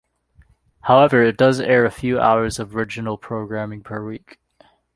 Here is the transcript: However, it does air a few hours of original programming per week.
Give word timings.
However, 0.79 1.21
it 1.21 1.37
does 1.37 1.59
air 1.59 1.85
a 1.85 1.91
few 1.91 2.19
hours 2.19 2.57
of 2.57 2.75
original 2.75 3.19
programming 3.19 3.83
per 3.83 4.03
week. 4.03 4.39